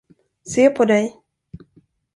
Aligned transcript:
Se 0.53 0.63
på 0.75 0.85
dig. 0.93 1.05